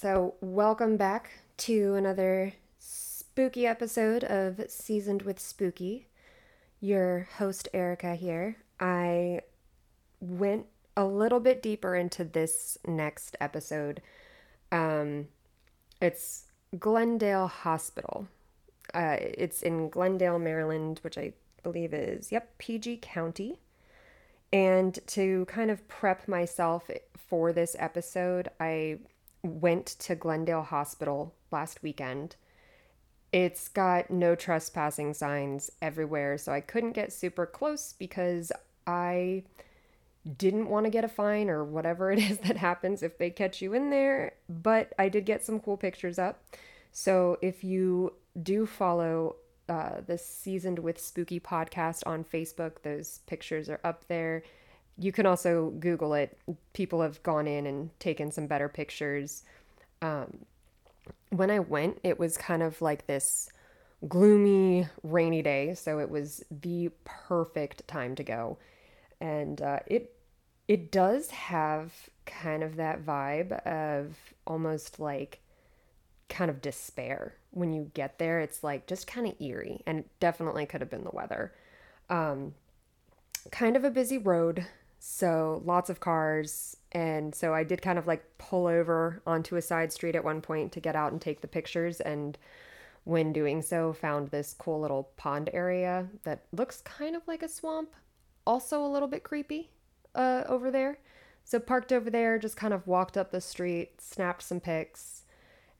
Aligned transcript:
So, 0.00 0.36
welcome 0.40 0.96
back 0.96 1.30
to 1.58 1.92
another 1.92 2.54
spooky 2.78 3.66
episode 3.66 4.24
of 4.24 4.58
Seasoned 4.70 5.20
with 5.20 5.38
Spooky. 5.38 6.06
Your 6.80 7.28
host, 7.36 7.68
Erica, 7.74 8.14
here. 8.14 8.56
I 8.80 9.42
went 10.18 10.64
a 10.96 11.04
little 11.04 11.38
bit 11.38 11.62
deeper 11.62 11.94
into 11.94 12.24
this 12.24 12.78
next 12.86 13.36
episode. 13.42 14.00
Um, 14.72 15.28
it's 16.00 16.46
Glenn 16.78 17.18
Dale 17.18 17.48
Hospital. 17.48 18.26
Uh, 18.94 19.16
it's 19.20 19.60
in 19.60 19.90
Glenn 19.90 20.16
Dale, 20.16 20.38
Maryland, 20.38 21.00
which 21.02 21.18
I 21.18 21.34
believe 21.62 21.92
is, 21.92 22.32
yep, 22.32 22.56
PG 22.56 23.00
County. 23.02 23.58
And 24.50 24.98
to 25.08 25.44
kind 25.44 25.70
of 25.70 25.86
prep 25.88 26.26
myself 26.26 26.90
for 27.18 27.52
this 27.52 27.76
episode, 27.78 28.48
I 28.58 29.00
went 29.42 29.86
to 29.86 30.14
Glenn 30.14 30.44
Dale 30.44 30.62
Hospital 30.62 31.34
last 31.50 31.82
weekend. 31.82 32.36
It's 33.32 33.68
got 33.68 34.10
no 34.10 34.34
trespassing 34.34 35.14
signs 35.14 35.70
everywhere, 35.80 36.36
so 36.36 36.52
I 36.52 36.60
couldn't 36.60 36.92
get 36.92 37.12
super 37.12 37.46
close 37.46 37.92
because 37.92 38.50
I 38.86 39.44
didn't 40.36 40.68
want 40.68 40.84
to 40.84 40.90
get 40.90 41.04
a 41.04 41.08
fine 41.08 41.48
or 41.48 41.64
whatever 41.64 42.10
it 42.12 42.18
is 42.18 42.38
that 42.38 42.56
happens 42.56 43.02
if 43.02 43.18
they 43.18 43.30
catch 43.30 43.62
you 43.62 43.72
in 43.72 43.90
there, 43.90 44.34
but 44.48 44.92
I 44.98 45.08
did 45.08 45.26
get 45.26 45.44
some 45.44 45.60
cool 45.60 45.76
pictures 45.76 46.18
up. 46.18 46.42
So 46.92 47.38
if 47.40 47.62
you 47.62 48.14
do 48.42 48.66
follow 48.66 49.36
uh, 49.68 50.00
the 50.04 50.18
Seasoned 50.18 50.80
with 50.80 51.00
Spooky 51.00 51.38
podcast 51.38 52.02
on 52.04 52.24
Facebook, 52.24 52.82
those 52.82 53.20
pictures 53.26 53.68
are 53.68 53.80
up 53.84 54.08
there. 54.08 54.42
You 55.00 55.12
can 55.12 55.24
also 55.24 55.70
Google 55.70 56.12
it. 56.12 56.38
People 56.74 57.00
have 57.00 57.22
gone 57.22 57.46
in 57.46 57.66
and 57.66 57.98
taken 57.98 58.30
some 58.30 58.46
better 58.46 58.68
pictures. 58.68 59.42
Um, 60.02 60.44
when 61.30 61.50
I 61.50 61.58
went, 61.58 61.98
it 62.04 62.18
was 62.18 62.36
kind 62.36 62.62
of 62.62 62.82
like 62.82 63.06
this 63.06 63.48
gloomy, 64.06 64.88
rainy 65.02 65.42
day, 65.42 65.74
so 65.74 65.98
it 65.98 66.10
was 66.10 66.44
the 66.50 66.90
perfect 67.04 67.88
time 67.88 68.14
to 68.16 68.22
go. 68.22 68.58
And 69.20 69.60
uh, 69.62 69.80
it 69.86 70.14
it 70.68 70.92
does 70.92 71.30
have 71.30 71.92
kind 72.26 72.62
of 72.62 72.76
that 72.76 73.04
vibe 73.04 73.52
of 73.66 74.16
almost 74.46 75.00
like 75.00 75.40
kind 76.28 76.50
of 76.50 76.62
despair 76.62 77.34
when 77.50 77.72
you 77.72 77.90
get 77.94 78.18
there. 78.18 78.40
It's 78.40 78.62
like 78.62 78.86
just 78.86 79.06
kind 79.06 79.26
of 79.26 79.34
eerie, 79.40 79.82
and 79.86 80.04
definitely 80.20 80.66
could 80.66 80.80
have 80.80 80.90
been 80.90 81.04
the 81.04 81.10
weather. 81.10 81.52
Um, 82.08 82.54
kind 83.50 83.76
of 83.76 83.84
a 83.84 83.90
busy 83.90 84.18
road, 84.18 84.66
so 85.00 85.62
lots 85.64 85.88
of 85.88 85.98
cars. 85.98 86.76
And 86.92 87.34
so 87.34 87.54
I 87.54 87.64
did 87.64 87.80
kind 87.80 87.98
of 87.98 88.06
like 88.06 88.22
pull 88.38 88.66
over 88.66 89.22
onto 89.26 89.56
a 89.56 89.62
side 89.62 89.92
street 89.92 90.14
at 90.14 90.22
one 90.22 90.42
point 90.42 90.72
to 90.72 90.80
get 90.80 90.94
out 90.94 91.10
and 91.10 91.20
take 91.20 91.40
the 91.40 91.48
pictures. 91.48 92.00
And 92.00 92.36
when 93.04 93.32
doing 93.32 93.62
so, 93.62 93.94
found 93.94 94.28
this 94.28 94.54
cool 94.54 94.78
little 94.78 95.10
pond 95.16 95.48
area 95.54 96.06
that 96.24 96.44
looks 96.52 96.82
kind 96.82 97.16
of 97.16 97.26
like 97.26 97.42
a 97.42 97.48
swamp, 97.48 97.94
also 98.46 98.84
a 98.84 98.92
little 98.92 99.08
bit 99.08 99.24
creepy 99.24 99.70
uh, 100.14 100.44
over 100.46 100.70
there. 100.70 100.98
So 101.44 101.58
parked 101.58 101.92
over 101.92 102.10
there, 102.10 102.38
just 102.38 102.58
kind 102.58 102.74
of 102.74 102.86
walked 102.86 103.16
up 103.16 103.30
the 103.30 103.40
street, 103.40 104.02
snapped 104.02 104.42
some 104.42 104.60
pics, 104.60 105.22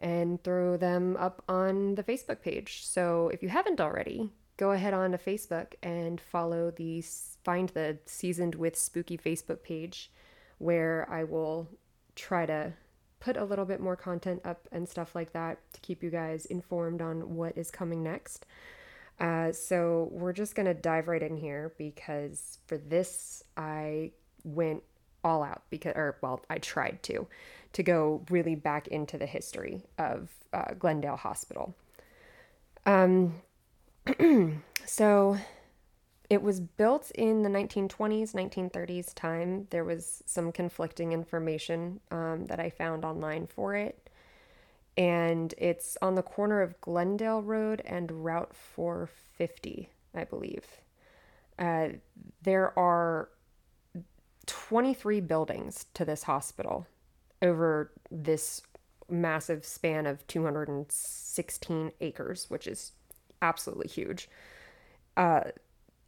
and 0.00 0.42
threw 0.42 0.78
them 0.78 1.18
up 1.18 1.42
on 1.46 1.94
the 1.96 2.02
Facebook 2.02 2.40
page. 2.40 2.86
So 2.86 3.28
if 3.28 3.42
you 3.42 3.50
haven't 3.50 3.82
already, 3.82 4.30
go 4.60 4.72
ahead 4.72 4.92
on 4.92 5.12
to 5.12 5.16
Facebook 5.16 5.72
and 5.82 6.20
follow 6.20 6.70
the 6.70 7.02
find 7.42 7.70
the 7.70 7.96
seasoned 8.04 8.54
with 8.54 8.76
spooky 8.76 9.16
Facebook 9.16 9.62
page 9.62 10.12
where 10.58 11.08
I 11.10 11.24
will 11.24 11.66
try 12.14 12.44
to 12.44 12.74
put 13.20 13.38
a 13.38 13.44
little 13.44 13.64
bit 13.64 13.80
more 13.80 13.96
content 13.96 14.42
up 14.44 14.68
and 14.70 14.86
stuff 14.86 15.14
like 15.14 15.32
that 15.32 15.58
to 15.72 15.80
keep 15.80 16.02
you 16.02 16.10
guys 16.10 16.44
informed 16.44 17.00
on 17.00 17.36
what 17.36 17.56
is 17.56 17.70
coming 17.70 18.02
next. 18.02 18.44
Uh, 19.18 19.50
so 19.50 20.10
we're 20.12 20.34
just 20.34 20.54
gonna 20.54 20.74
dive 20.74 21.08
right 21.08 21.22
in 21.22 21.38
here 21.38 21.72
because 21.78 22.58
for 22.66 22.76
this 22.76 23.42
I 23.56 24.10
went 24.44 24.82
all 25.24 25.42
out 25.42 25.62
because, 25.70 25.94
or 25.96 26.18
well, 26.20 26.44
I 26.50 26.58
tried 26.58 27.02
to, 27.04 27.26
to 27.72 27.82
go 27.82 28.26
really 28.28 28.56
back 28.56 28.88
into 28.88 29.16
the 29.16 29.26
history 29.26 29.84
of 29.96 30.28
uh, 30.52 30.74
Glenn 30.78 31.00
Dale 31.00 31.16
Hospital. 31.16 31.74
Um, 32.84 33.34
so 34.86 35.38
it 36.28 36.42
was 36.42 36.60
built 36.60 37.10
in 37.12 37.42
the 37.42 37.48
1920s, 37.48 38.32
1930s 38.32 39.14
time. 39.14 39.66
There 39.70 39.84
was 39.84 40.22
some 40.26 40.52
conflicting 40.52 41.12
information 41.12 42.00
um, 42.10 42.46
that 42.46 42.60
I 42.60 42.70
found 42.70 43.04
online 43.04 43.46
for 43.46 43.74
it. 43.74 44.08
And 44.96 45.54
it's 45.58 45.96
on 46.02 46.14
the 46.14 46.22
corner 46.22 46.62
of 46.62 46.80
Glenn 46.80 47.16
Dale 47.16 47.42
Road 47.42 47.82
and 47.84 48.24
Route 48.24 48.54
450, 48.54 49.88
I 50.14 50.24
believe. 50.24 50.66
Uh, 51.58 51.88
there 52.42 52.78
are 52.78 53.28
23 54.46 55.20
buildings 55.20 55.86
to 55.94 56.04
this 56.04 56.24
hospital 56.24 56.86
over 57.42 57.92
this 58.10 58.62
massive 59.08 59.64
span 59.64 60.06
of 60.06 60.26
216 60.26 61.92
acres, 62.00 62.46
which 62.48 62.66
is 62.66 62.92
absolutely 63.42 63.88
huge. 63.88 64.28
Uh, 65.16 65.42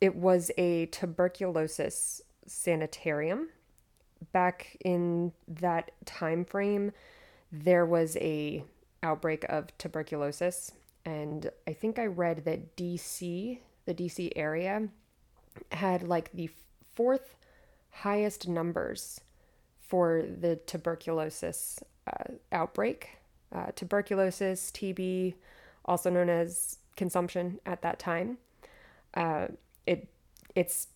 it 0.00 0.16
was 0.16 0.50
a 0.58 0.86
tuberculosis 0.86 2.22
sanitarium. 2.46 3.48
Back 4.32 4.76
in 4.84 5.32
that 5.48 5.90
time 6.04 6.44
frame, 6.44 6.92
there 7.50 7.84
was 7.84 8.16
a 8.16 8.64
outbreak 9.02 9.44
of 9.48 9.76
tuberculosis, 9.78 10.72
and 11.04 11.50
I 11.66 11.72
think 11.72 11.98
I 11.98 12.06
read 12.06 12.44
that 12.44 12.76
DC, 12.76 13.58
the 13.84 13.94
DC 13.94 14.32
area, 14.36 14.88
had 15.72 16.02
like 16.02 16.30
the 16.32 16.50
fourth 16.94 17.36
highest 17.90 18.48
numbers 18.48 19.20
for 19.80 20.22
the 20.22 20.56
tuberculosis 20.56 21.80
uh, 22.06 22.34
outbreak. 22.50 23.18
Uh, 23.54 23.66
tuberculosis, 23.76 24.70
TB, 24.70 25.34
also 25.84 26.08
known 26.08 26.30
as 26.30 26.78
consumption 26.96 27.60
at 27.66 27.82
that 27.82 27.98
time. 27.98 28.38
Uh, 29.14 29.48
it 29.86 30.08
it's 30.54 30.88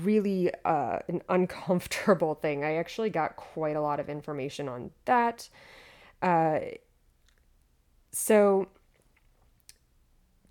really 0.00 0.50
uh, 0.64 0.98
an 1.08 1.22
uncomfortable 1.28 2.34
thing. 2.34 2.64
I 2.64 2.76
actually 2.76 3.10
got 3.10 3.36
quite 3.36 3.76
a 3.76 3.80
lot 3.80 4.00
of 4.00 4.08
information 4.08 4.68
on 4.68 4.90
that. 5.04 5.48
Uh, 6.22 6.60
so 8.12 8.68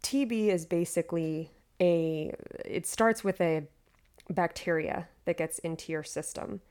TB 0.03 0.47
is 0.47 0.66
basically 0.66 1.51
a 1.80 2.34
it 2.66 2.85
starts 2.85 3.24
with 3.24 3.41
a 3.41 3.63
bacteria 4.30 5.07
that 5.25 5.38
gets 5.38 5.59
into 5.59 5.91
your 5.91 6.03
system 6.03 6.62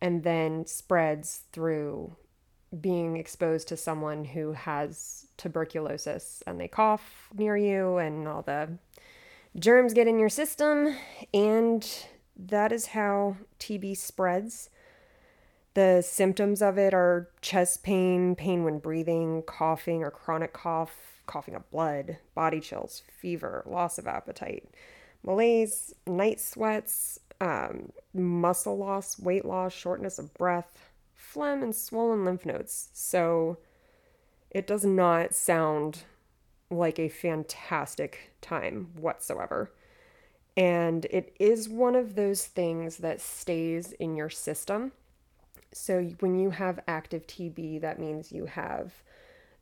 and 0.00 0.22
then 0.22 0.66
spreads 0.66 1.42
through 1.52 2.16
being 2.80 3.16
exposed 3.16 3.68
to 3.68 3.76
someone 3.76 4.24
who 4.24 4.52
has 4.52 5.26
tuberculosis 5.36 6.42
and 6.46 6.60
they 6.60 6.68
cough 6.68 7.28
near 7.34 7.56
you 7.56 7.96
and 7.96 8.28
all 8.28 8.42
the 8.42 8.68
germs 9.58 9.94
get 9.94 10.06
in 10.06 10.18
your 10.18 10.28
system 10.28 10.94
and 11.32 12.06
that 12.38 12.72
is 12.72 12.86
how 12.86 13.36
TB 13.58 13.96
spreads. 13.96 14.70
The 15.74 16.02
symptoms 16.02 16.62
of 16.62 16.78
it 16.78 16.94
are 16.94 17.30
chest 17.40 17.82
pain, 17.82 18.34
pain 18.36 18.64
when 18.64 18.78
breathing, 18.78 19.42
coughing 19.42 20.02
or 20.02 20.10
chronic 20.10 20.52
cough, 20.52 21.20
coughing 21.26 21.54
up 21.54 21.70
blood, 21.70 22.18
body 22.34 22.60
chills, 22.60 23.02
fever, 23.20 23.62
loss 23.66 23.98
of 23.98 24.06
appetite, 24.06 24.68
malaise, 25.22 25.94
night 26.06 26.40
sweats, 26.40 27.18
um, 27.40 27.92
muscle 28.14 28.78
loss, 28.78 29.18
weight 29.18 29.44
loss, 29.44 29.72
shortness 29.72 30.18
of 30.18 30.32
breath, 30.34 30.87
phlegm, 31.28 31.62
and 31.62 31.74
swollen 31.74 32.24
lymph 32.24 32.46
nodes. 32.46 32.88
So 32.92 33.58
it 34.50 34.66
does 34.66 34.84
not 34.84 35.34
sound 35.34 36.04
like 36.70 36.98
a 36.98 37.08
fantastic 37.08 38.32
time 38.40 38.88
whatsoever. 38.96 39.72
And 40.56 41.04
it 41.06 41.36
is 41.38 41.68
one 41.68 41.94
of 41.94 42.14
those 42.14 42.46
things 42.46 42.96
that 42.98 43.20
stays 43.20 43.92
in 43.92 44.16
your 44.16 44.30
system. 44.30 44.92
So 45.72 46.02
when 46.20 46.38
you 46.38 46.50
have 46.50 46.80
active 46.88 47.26
TB, 47.26 47.80
that 47.82 48.00
means 48.00 48.32
you 48.32 48.46
have 48.46 48.92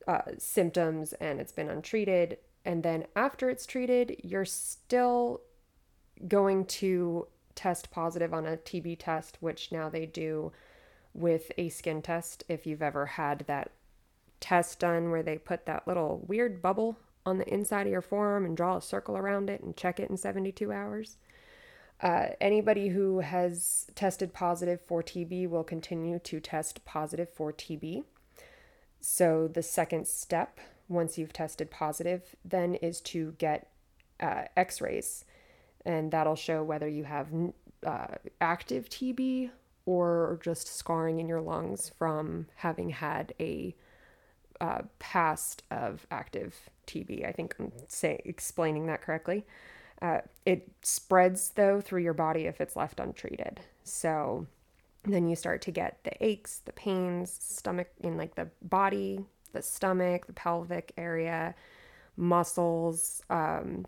uh, 0.06 0.22
symptoms 0.38 1.12
and 1.14 1.40
it's 1.40 1.52
been 1.52 1.68
untreated. 1.68 2.38
And 2.64 2.82
then 2.82 3.06
after 3.14 3.50
it's 3.50 3.66
treated, 3.66 4.16
you're 4.22 4.44
still 4.44 5.42
going 6.28 6.64
to 6.66 7.26
test 7.54 7.90
positive 7.90 8.32
on 8.32 8.46
a 8.46 8.56
TB 8.56 8.96
test, 9.00 9.38
which 9.40 9.72
now 9.72 9.88
they 9.88 10.06
do 10.06 10.52
with 11.16 11.50
a 11.56 11.68
skin 11.68 12.02
test. 12.02 12.44
If 12.48 12.66
you've 12.66 12.82
ever 12.82 13.06
had 13.06 13.44
that 13.46 13.70
test 14.40 14.78
done 14.80 15.10
where 15.10 15.22
they 15.22 15.38
put 15.38 15.66
that 15.66 15.88
little 15.88 16.22
weird 16.26 16.60
bubble 16.60 16.98
on 17.24 17.38
the 17.38 17.52
inside 17.52 17.86
of 17.86 17.92
your 17.92 18.02
forearm 18.02 18.44
and 18.44 18.56
draw 18.56 18.76
a 18.76 18.82
circle 18.82 19.16
around 19.16 19.50
it 19.50 19.60
and 19.62 19.76
check 19.76 19.98
it 19.98 20.10
in 20.10 20.16
72 20.16 20.70
hours. 20.70 21.16
Uh, 22.00 22.26
anybody 22.40 22.88
who 22.88 23.20
has 23.20 23.86
tested 23.94 24.32
positive 24.34 24.80
for 24.80 25.02
TB 25.02 25.48
will 25.48 25.64
continue 25.64 26.18
to 26.18 26.40
test 26.40 26.84
positive 26.84 27.28
for 27.30 27.52
TB. 27.52 28.04
So, 29.00 29.48
the 29.48 29.62
second 29.62 30.06
step, 30.06 30.58
once 30.88 31.16
you've 31.16 31.32
tested 31.32 31.70
positive, 31.70 32.36
then 32.44 32.74
is 32.74 33.00
to 33.02 33.34
get 33.38 33.70
uh, 34.20 34.44
x 34.56 34.80
rays, 34.80 35.24
and 35.86 36.10
that'll 36.10 36.36
show 36.36 36.62
whether 36.62 36.88
you 36.88 37.04
have 37.04 37.28
uh, 37.84 38.06
active 38.40 38.90
TB 38.90 39.50
or 39.86 40.38
just 40.42 40.76
scarring 40.76 41.20
in 41.20 41.28
your 41.28 41.40
lungs 41.40 41.90
from 41.96 42.46
having 42.56 42.90
had 42.90 43.32
a 43.40 43.74
uh, 44.60 44.82
past 44.98 45.62
of 45.70 46.06
active 46.10 46.54
TB. 46.86 47.26
I 47.26 47.32
think 47.32 47.54
I'm 47.58 47.72
say 47.88 48.20
explaining 48.24 48.86
that 48.86 49.02
correctly. 49.02 49.46
Uh, 50.02 50.20
it 50.44 50.70
spreads 50.82 51.50
though 51.50 51.80
through 51.80 52.02
your 52.02 52.14
body 52.14 52.42
if 52.46 52.60
it's 52.60 52.76
left 52.76 53.00
untreated. 53.00 53.60
So 53.84 54.46
then 55.04 55.28
you 55.28 55.36
start 55.36 55.62
to 55.62 55.70
get 55.70 56.00
the 56.04 56.12
aches, 56.24 56.58
the 56.64 56.72
pains, 56.72 57.30
stomach 57.30 57.88
in 58.00 58.16
like 58.16 58.34
the 58.34 58.48
body, 58.62 59.24
the 59.52 59.62
stomach, 59.62 60.26
the 60.26 60.32
pelvic 60.32 60.92
area, 60.96 61.54
muscles, 62.16 63.22
um, 63.30 63.86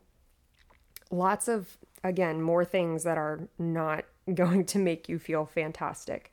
lots 1.10 1.48
of 1.48 1.76
again 2.04 2.40
more 2.40 2.64
things 2.64 3.02
that 3.02 3.18
are 3.18 3.48
not 3.58 4.04
going 4.34 4.64
to 4.66 4.78
make 4.78 5.08
you 5.08 5.18
feel 5.18 5.46
fantastic. 5.46 6.32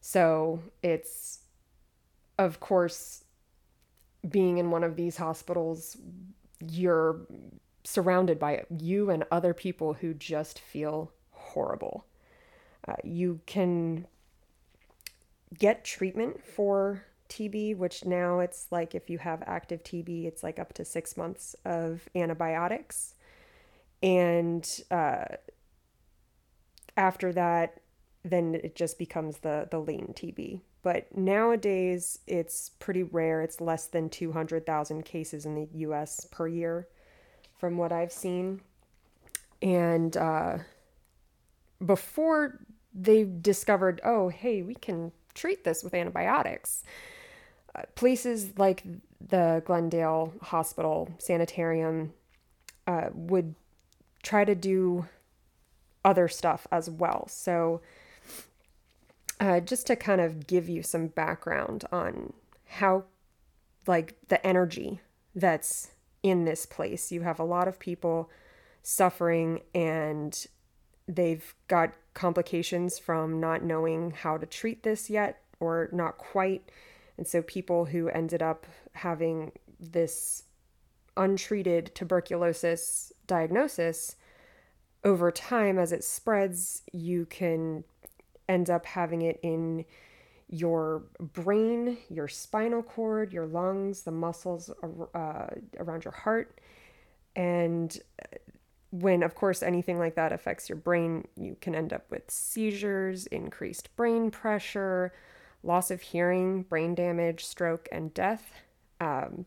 So 0.00 0.60
it's 0.82 1.40
of 2.38 2.60
course 2.60 3.24
being 4.28 4.58
in 4.58 4.70
one 4.70 4.84
of 4.84 4.96
these 4.96 5.16
hospitals, 5.16 5.96
you're 6.60 7.20
surrounded 7.84 8.38
by 8.38 8.64
you 8.78 9.10
and 9.10 9.24
other 9.30 9.52
people 9.52 9.94
who 9.94 10.14
just 10.14 10.58
feel 10.58 11.12
horrible. 11.30 12.06
Uh, 12.86 12.94
you 13.02 13.40
can 13.46 14.06
get 15.58 15.84
treatment 15.84 16.42
for 16.44 17.04
TB, 17.28 17.76
which 17.76 18.04
now 18.04 18.40
it's 18.40 18.68
like 18.70 18.94
if 18.94 19.10
you 19.10 19.18
have 19.18 19.42
active 19.46 19.82
TB, 19.82 20.26
it's 20.26 20.42
like 20.42 20.58
up 20.58 20.72
to 20.74 20.84
six 20.84 21.16
months 21.16 21.56
of 21.64 22.08
antibiotics. 22.14 23.14
And 24.02 24.68
uh, 24.90 25.24
after 26.96 27.32
that, 27.32 27.80
then 28.24 28.54
it 28.54 28.74
just 28.74 28.98
becomes 28.98 29.38
the, 29.38 29.68
the 29.70 29.78
latent 29.78 30.16
TB. 30.16 30.60
But 30.82 31.16
nowadays, 31.16 32.18
it's 32.26 32.70
pretty 32.78 33.02
rare. 33.02 33.40
It's 33.42 33.60
less 33.60 33.86
than 33.86 34.10
200,000 34.10 35.04
cases 35.04 35.46
in 35.46 35.54
the 35.54 35.68
US 35.86 36.26
per 36.30 36.48
year, 36.48 36.88
from 37.56 37.76
what 37.76 37.92
I've 37.92 38.12
seen. 38.12 38.60
And 39.60 40.16
uh, 40.16 40.58
before 41.84 42.60
they 42.92 43.24
discovered, 43.24 44.00
oh, 44.04 44.28
hey, 44.28 44.62
we 44.62 44.74
can 44.74 45.12
treat 45.34 45.64
this 45.64 45.82
with 45.82 45.94
antibiotics, 45.94 46.82
uh, 47.74 47.82
places 47.94 48.58
like 48.58 48.82
the 49.28 49.62
Glenn 49.64 49.88
Dale 49.88 50.32
Hospital 50.42 51.08
Sanitarium 51.18 52.12
uh, 52.86 53.08
would 53.14 53.54
try 54.22 54.44
to 54.44 54.54
do 54.54 55.06
other 56.04 56.28
stuff 56.28 56.66
as 56.70 56.90
well. 56.90 57.26
So, 57.28 57.80
uh, 59.40 59.60
just 59.60 59.86
to 59.88 59.96
kind 59.96 60.20
of 60.20 60.46
give 60.46 60.68
you 60.68 60.82
some 60.82 61.08
background 61.08 61.84
on 61.90 62.32
how, 62.66 63.04
like, 63.86 64.16
the 64.28 64.44
energy 64.46 65.00
that's 65.34 65.90
in 66.22 66.44
this 66.44 66.66
place, 66.66 67.10
you 67.10 67.22
have 67.22 67.40
a 67.40 67.44
lot 67.44 67.66
of 67.66 67.78
people 67.78 68.30
suffering 68.82 69.60
and 69.74 70.46
they've 71.08 71.54
got 71.68 71.92
complications 72.14 72.98
from 72.98 73.40
not 73.40 73.62
knowing 73.62 74.10
how 74.10 74.36
to 74.36 74.46
treat 74.46 74.82
this 74.82 75.10
yet 75.10 75.42
or 75.60 75.88
not 75.92 76.18
quite. 76.18 76.70
And 77.16 77.26
so, 77.26 77.42
people 77.42 77.86
who 77.86 78.08
ended 78.08 78.42
up 78.42 78.66
having 78.92 79.52
this 79.78 80.44
untreated 81.16 81.92
tuberculosis 81.94 83.12
diagnosis 83.26 84.16
over 85.04 85.30
time, 85.30 85.78
as 85.78 85.92
it 85.92 86.04
spreads, 86.04 86.82
you 86.92 87.26
can 87.26 87.84
end 88.48 88.70
up 88.70 88.86
having 88.86 89.22
it 89.22 89.40
in 89.42 89.84
your 90.48 91.02
brain, 91.18 91.96
your 92.10 92.28
spinal 92.28 92.82
cord, 92.82 93.32
your 93.32 93.46
lungs, 93.46 94.02
the 94.02 94.10
muscles 94.10 94.70
uh, 95.14 95.46
around 95.78 96.04
your 96.04 96.12
heart. 96.12 96.60
And 97.34 97.98
when, 98.90 99.22
of 99.22 99.34
course, 99.34 99.62
anything 99.62 99.98
like 99.98 100.14
that 100.16 100.32
affects 100.32 100.68
your 100.68 100.76
brain, 100.76 101.26
you 101.36 101.56
can 101.60 101.74
end 101.74 101.92
up 101.92 102.04
with 102.10 102.30
seizures, 102.30 103.26
increased 103.26 103.96
brain 103.96 104.30
pressure, 104.30 105.12
loss 105.62 105.90
of 105.90 106.02
hearing, 106.02 106.62
brain 106.64 106.94
damage, 106.94 107.44
stroke, 107.44 107.88
and 107.90 108.12
death. 108.12 108.52
Um, 109.00 109.46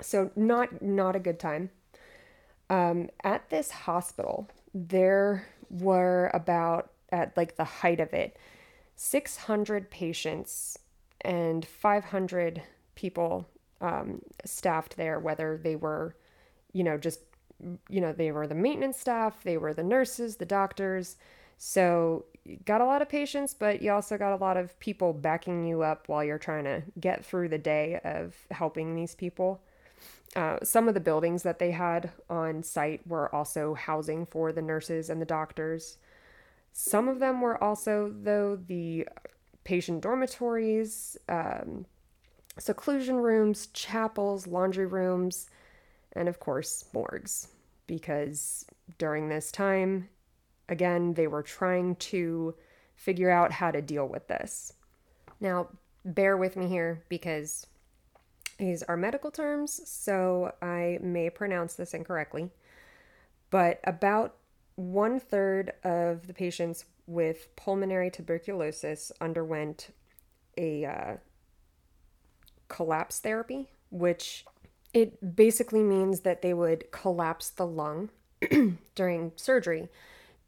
so 0.00 0.30
not 0.36 0.80
not 0.80 1.16
a 1.16 1.18
good 1.18 1.40
time. 1.40 1.70
Um, 2.70 3.08
at 3.24 3.50
this 3.50 3.70
hospital, 3.70 4.48
there 4.74 5.46
were 5.70 6.30
about, 6.34 6.90
at 7.10 7.36
like 7.36 7.56
the 7.56 7.64
height 7.64 8.00
of 8.00 8.12
it, 8.12 8.36
600 8.96 9.90
patients 9.90 10.78
and 11.20 11.64
500 11.64 12.62
people 12.94 13.48
um, 13.80 14.20
staffed 14.44 14.96
there, 14.96 15.20
whether 15.20 15.58
they 15.62 15.76
were, 15.76 16.16
you 16.72 16.82
know, 16.82 16.98
just, 16.98 17.20
you 17.88 18.00
know, 18.00 18.12
they 18.12 18.32
were 18.32 18.46
the 18.46 18.54
maintenance 18.54 18.98
staff, 18.98 19.42
they 19.42 19.56
were 19.56 19.74
the 19.74 19.82
nurses, 19.82 20.36
the 20.36 20.44
doctors. 20.44 21.16
So, 21.58 22.24
got 22.64 22.80
a 22.80 22.84
lot 22.84 23.02
of 23.02 23.08
patients, 23.08 23.52
but 23.52 23.82
you 23.82 23.92
also 23.92 24.16
got 24.16 24.32
a 24.32 24.36
lot 24.36 24.56
of 24.56 24.78
people 24.80 25.12
backing 25.12 25.66
you 25.66 25.82
up 25.82 26.08
while 26.08 26.24
you're 26.24 26.38
trying 26.38 26.64
to 26.64 26.82
get 27.00 27.24
through 27.24 27.48
the 27.48 27.58
day 27.58 28.00
of 28.04 28.34
helping 28.50 28.94
these 28.94 29.14
people. 29.14 29.60
Uh, 30.36 30.58
some 30.62 30.88
of 30.88 30.94
the 30.94 31.00
buildings 31.00 31.42
that 31.42 31.58
they 31.58 31.70
had 31.70 32.10
on 32.28 32.62
site 32.62 33.06
were 33.06 33.34
also 33.34 33.74
housing 33.74 34.26
for 34.26 34.52
the 34.52 34.62
nurses 34.62 35.08
and 35.10 35.20
the 35.20 35.26
doctors. 35.26 35.96
Some 36.72 37.08
of 37.08 37.18
them 37.18 37.40
were 37.40 37.62
also, 37.62 38.14
though, 38.22 38.56
the 38.56 39.08
patient 39.64 40.02
dormitories, 40.02 41.16
um, 41.28 41.86
seclusion 42.58 43.16
rooms, 43.16 43.68
chapels, 43.68 44.46
laundry 44.46 44.86
rooms, 44.86 45.48
and 46.12 46.28
of 46.28 46.40
course, 46.40 46.84
morgues. 46.92 47.48
Because 47.86 48.66
during 48.98 49.28
this 49.28 49.50
time, 49.50 50.08
again, 50.68 51.14
they 51.14 51.26
were 51.26 51.42
trying 51.42 51.96
to 51.96 52.54
figure 52.96 53.30
out 53.30 53.52
how 53.52 53.70
to 53.70 53.80
deal 53.80 54.06
with 54.06 54.28
this. 54.28 54.74
Now, 55.40 55.68
bear 56.04 56.36
with 56.36 56.56
me 56.56 56.68
here 56.68 57.02
because 57.08 57.66
these 58.58 58.82
are 58.82 58.96
medical 58.96 59.30
terms, 59.30 59.80
so 59.88 60.52
I 60.60 60.98
may 61.00 61.30
pronounce 61.30 61.74
this 61.74 61.94
incorrectly. 61.94 62.50
But 63.50 63.80
about 63.84 64.36
one 64.74 65.18
third 65.18 65.72
of 65.84 66.26
the 66.26 66.34
patients 66.34 66.84
with 67.06 67.54
pulmonary 67.56 68.10
tuberculosis 68.10 69.10
underwent 69.20 69.90
a 70.56 70.84
uh, 70.84 71.16
collapse 72.68 73.20
therapy, 73.20 73.68
which 73.90 74.44
it 74.92 75.36
basically 75.36 75.82
means 75.82 76.20
that 76.20 76.42
they 76.42 76.52
would 76.52 76.90
collapse 76.90 77.50
the 77.50 77.66
lung 77.66 78.10
during 78.94 79.32
surgery 79.36 79.88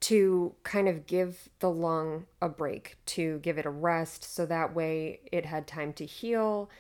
to 0.01 0.55
kind 0.63 0.89
of 0.89 1.07
give 1.07 1.49
the 1.61 1.71
lung 1.71 2.27
a 2.41 2.49
break, 2.49 2.97
to 3.05 3.39
give 3.41 3.59
it 3.59 3.67
a 3.67 3.71
rest, 3.71 4.25
so 4.25 4.47
that 4.47 4.75
way 4.75 5.21
it 5.31 5.45
had 5.45 5.67
time 5.67 5.93
to 5.93 6.07
heal 6.07 6.71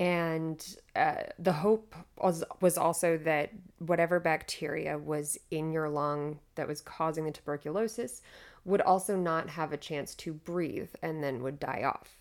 and 0.00 0.76
uh, 0.96 1.24
the 1.38 1.52
hope 1.52 1.94
was, 2.16 2.42
was 2.62 2.78
also 2.78 3.18
that 3.18 3.50
whatever 3.80 4.18
bacteria 4.18 4.96
was 4.96 5.36
in 5.50 5.72
your 5.72 5.90
lung 5.90 6.38
that 6.54 6.66
was 6.66 6.80
causing 6.80 7.26
the 7.26 7.30
tuberculosis 7.30 8.22
would 8.64 8.80
also 8.80 9.14
not 9.14 9.50
have 9.50 9.74
a 9.74 9.76
chance 9.76 10.14
to 10.14 10.32
breathe 10.32 10.88
and 11.02 11.22
then 11.22 11.42
would 11.42 11.60
die 11.60 11.82
off. 11.84 12.16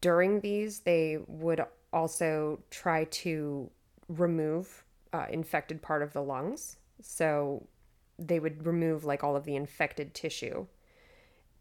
During 0.00 0.40
these, 0.40 0.80
they 0.80 1.18
would 1.28 1.64
also 1.92 2.58
try 2.70 3.04
to 3.04 3.70
remove 4.08 4.82
uh, 5.12 5.26
infected 5.30 5.80
part 5.80 6.02
of 6.02 6.12
the 6.12 6.22
lungs. 6.22 6.76
So 7.00 7.68
they 8.18 8.40
would 8.40 8.66
remove 8.66 9.04
like 9.04 9.22
all 9.22 9.36
of 9.36 9.44
the 9.44 9.54
infected 9.54 10.12
tissue 10.12 10.66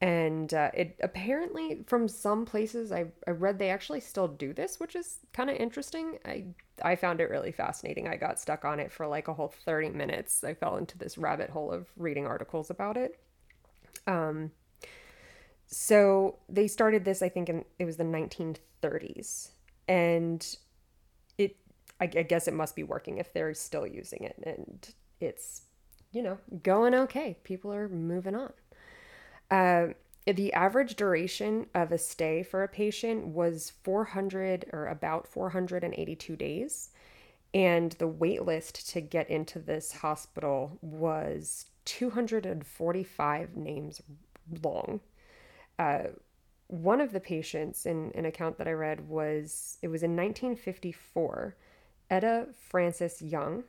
and 0.02 0.54
uh, 0.54 0.72
it 0.74 0.98
apparently 1.04 1.84
from 1.86 2.08
some 2.08 2.46
places 2.46 2.92
I, 2.92 3.08
I 3.28 3.32
read 3.32 3.60
they 3.60 3.70
actually 3.70 4.00
still 4.00 4.30
do 4.30 4.54
this 4.54 4.80
which 4.80 4.96
is 4.96 5.20
kind 5.34 5.50
of 5.50 5.58
interesting. 5.58 6.20
I 6.26 6.46
i 6.84 6.96
found 6.96 7.20
it 7.22 7.30
really 7.30 7.52
fascinating. 7.52 8.08
I 8.08 8.16
got 8.16 8.40
stuck 8.40 8.64
on 8.66 8.80
it 8.80 8.92
for 8.92 9.08
like 9.08 9.28
a 9.28 9.34
whole 9.34 9.54
30 9.66 9.90
minutes. 9.90 10.44
I 10.44 10.54
fell 10.54 10.78
into 10.78 10.98
this 10.98 11.18
rabbit 11.18 11.50
hole 11.50 11.72
of 11.72 11.88
reading 11.98 12.26
articles 12.26 12.70
about 12.70 12.98
it. 12.98 13.20
Um 14.08 14.52
so 15.72 16.38
they 16.50 16.68
started 16.68 17.06
this 17.06 17.22
i 17.22 17.30
think 17.30 17.48
in 17.48 17.64
it 17.78 17.86
was 17.86 17.96
the 17.98 18.04
1930s 18.04 19.50
and 19.88 20.58
it 21.38 21.56
I, 22.02 22.06
I 22.06 22.24
guess 22.24 22.48
it 22.48 22.56
must 22.56 22.76
be 22.76 22.82
working 22.82 23.18
if 23.18 23.34
they're 23.34 23.54
still 23.54 23.86
using 23.86 24.24
it. 24.24 24.36
And 24.44 24.88
it's 25.20 25.64
you 26.12 26.24
know, 26.24 26.38
going 26.64 26.96
okay. 26.96 27.38
People 27.44 27.72
are 27.74 27.88
moving 27.88 28.36
on. 28.36 28.52
Uh, 29.52 29.88
the 30.26 30.54
average 30.54 30.96
duration 30.96 31.68
of 31.74 31.92
a 31.92 31.98
stay 31.98 32.44
for 32.44 32.64
a 32.64 32.68
patient 32.68 33.28
was 33.28 33.74
400 33.84 34.70
or 34.72 34.88
about 34.88 35.28
482 35.28 36.36
days. 36.36 36.90
And 37.54 37.94
the 37.94 38.08
wait 38.08 38.44
list 38.44 38.90
to 38.92 39.02
get 39.02 39.30
into 39.30 39.58
this 39.58 39.92
hospital 39.92 40.78
was 40.82 41.66
245 41.86 43.56
names 43.56 44.02
long. 44.62 45.00
Uh, 45.80 46.04
one 46.68 47.02
of 47.02 47.12
the 47.12 47.20
patients 47.20 47.88
in 47.88 48.12
an 48.14 48.26
account 48.26 48.60
that 48.60 48.68
I 48.68 48.74
read 48.74 49.10
was 49.10 49.80
it 49.82 49.88
was 49.88 50.04
in 50.04 50.16
1954. 50.16 51.56
Etta 52.12 52.48
Frances 52.70 53.22
Young. 53.22 53.64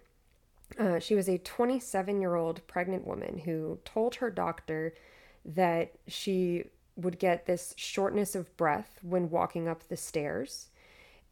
Uh, 0.79 0.99
she 0.99 1.15
was 1.15 1.29
a 1.29 1.39
27 1.39 2.21
year 2.21 2.35
old 2.35 2.67
pregnant 2.67 3.07
woman 3.07 3.39
who 3.39 3.79
told 3.85 4.17
her 4.17 4.31
doctor 4.31 4.95
that 5.45 5.93
she 6.07 6.65
would 6.97 7.19
get 7.19 7.47
this 7.47 7.75
shortness 7.77 8.35
of 8.35 8.55
breath 8.57 8.99
when 9.03 9.31
walking 9.31 9.69
up 9.69 9.89
the 9.89 9.97
stairs. 9.97 10.67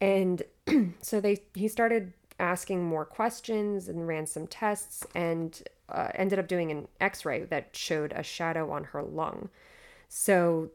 And 0.01 0.43
so 1.01 1.19
they 1.19 1.43
he 1.53 1.67
started 1.67 2.13
asking 2.39 2.83
more 2.83 3.05
questions 3.05 3.87
and 3.87 4.07
ran 4.07 4.25
some 4.25 4.47
tests 4.47 5.05
and 5.13 5.61
uh, 5.89 6.09
ended 6.15 6.39
up 6.39 6.47
doing 6.47 6.71
an 6.71 6.87
x-ray 7.01 7.43
that 7.43 7.75
showed 7.75 8.13
a 8.13 8.23
shadow 8.23 8.71
on 8.71 8.85
her 8.85 9.03
lung. 9.03 9.49
So 10.07 10.71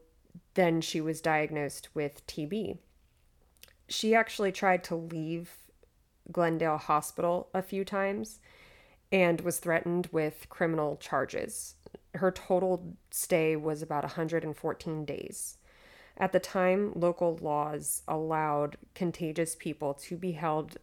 then 0.53 0.81
she 0.81 1.01
was 1.01 1.21
diagnosed 1.21 1.89
with 1.93 2.25
TB. 2.27 2.77
She 3.87 4.15
actually 4.15 4.51
tried 4.51 4.83
to 4.85 4.95
leave 4.95 5.51
Glenn 6.31 6.57
Dale 6.57 6.77
Hospital 6.77 7.49
a 7.53 7.61
few 7.61 7.85
times 7.85 8.39
and 9.11 9.41
was 9.41 9.59
threatened 9.59 10.09
with 10.11 10.47
criminal 10.49 10.97
charges. 10.97 11.75
Her 12.15 12.31
total 12.31 12.95
stay 13.11 13.55
was 13.55 13.81
about 13.81 14.03
114 14.03 15.05
days. 15.05 15.57
At 16.17 16.31
the 16.31 16.39
time, 16.39 16.93
local 16.95 17.37
laws 17.41 18.03
allowed 18.07 18.77
contagious 18.93 19.55
people 19.55 19.93
to 19.95 20.15
be 20.17 20.31
held 20.31 20.77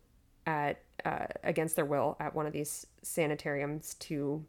at 0.46 0.82
uh, 1.04 1.26
against 1.42 1.76
their 1.76 1.84
will 1.84 2.16
at 2.20 2.34
one 2.34 2.46
of 2.46 2.52
these 2.52 2.86
sanitariums 3.02 3.94
to 3.94 4.44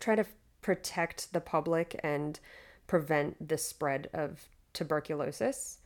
try 0.00 0.14
to 0.14 0.26
protect 0.62 1.32
the 1.32 1.40
public 1.40 1.98
and 2.02 2.40
prevent 2.86 3.48
the 3.48 3.58
spread 3.58 4.08
of 4.12 4.48
tuberculosis, 4.72 5.78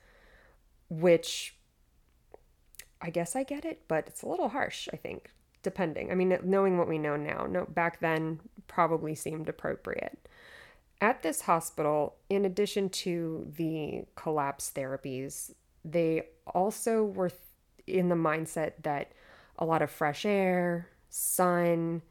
which 0.89 1.55
I 3.01 3.11
guess 3.11 3.37
I 3.37 3.43
get 3.43 3.65
it, 3.65 3.83
but 3.89 4.07
it's 4.07 4.23
a 4.23 4.29
little 4.29 4.49
harsh, 4.49 4.89
I 4.93 4.97
think, 4.97 5.31
depending. 5.63 6.11
I 6.11 6.15
mean, 6.15 6.37
knowing 6.43 6.79
what 6.79 6.89
we 6.89 6.99
know 6.99 7.17
now, 7.17 7.47
no, 7.47 7.67
back 7.67 8.01
then 8.01 8.41
probably 8.67 9.15
seemed 9.15 9.49
appropriate. 9.49 10.29
At 11.01 11.23
this 11.23 11.43
hospital, 11.43 12.17
in 12.29 12.45
addition 12.45 12.91
to 12.91 13.51
the 13.57 14.05
collapse 14.17 14.71
therapies, 14.75 15.53
they 15.85 16.29
also 16.47 17.05
were 17.05 17.31
in 17.87 18.09
the 18.09 18.15
mindset 18.15 18.73
that 18.83 19.13
a 19.59 19.65
lot 19.65 19.83
of 19.83 19.91
fresh 19.91 20.27
air, 20.27 20.89
sun, 21.09 22.03